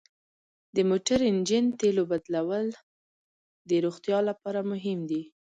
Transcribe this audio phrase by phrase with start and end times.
[0.75, 2.67] د موټر انجن تیلو بدلول
[3.69, 5.21] د روغتیا لپاره مهم دي.